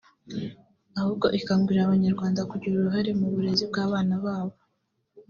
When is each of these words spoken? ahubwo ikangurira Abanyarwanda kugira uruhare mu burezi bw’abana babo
ahubwo 0.97 1.27
ikangurira 1.39 1.81
Abanyarwanda 1.85 2.41
kugira 2.51 2.73
uruhare 2.75 3.11
mu 3.19 3.27
burezi 3.33 3.63
bw’abana 3.71 4.15
babo 4.25 4.57